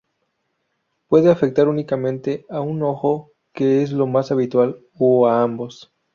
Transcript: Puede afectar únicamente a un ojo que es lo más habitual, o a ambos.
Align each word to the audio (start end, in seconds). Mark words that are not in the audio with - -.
Puede 1.09 1.29
afectar 1.29 1.67
únicamente 1.67 2.47
a 2.49 2.61
un 2.61 2.81
ojo 2.81 3.29
que 3.53 3.83
es 3.83 3.91
lo 3.91 4.07
más 4.07 4.31
habitual, 4.31 4.79
o 4.97 5.27
a 5.27 5.43
ambos. 5.43 5.91